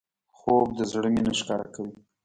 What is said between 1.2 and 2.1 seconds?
ښکاره کوي